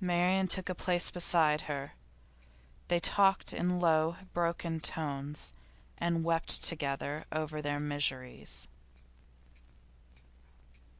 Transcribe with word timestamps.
Marian 0.00 0.48
took 0.48 0.68
a 0.68 0.74
place 0.74 1.12
beside 1.12 1.60
her. 1.70 1.92
They 2.88 2.98
talked 2.98 3.52
in 3.52 3.78
low, 3.78 4.16
broken 4.32 4.80
tones, 4.80 5.52
and 5.96 6.24
wept 6.24 6.60
together 6.64 7.24
over 7.30 7.62
their 7.62 7.78
miseries. 7.78 8.66